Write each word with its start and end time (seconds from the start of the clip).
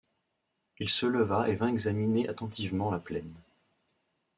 Il 0.79 0.89
se 0.89 1.05
leva 1.05 1.47
et 1.47 1.53
vint 1.53 1.67
examiner 1.67 2.27
attentivement 2.27 2.89
la 2.89 2.97
plaine. 2.97 3.35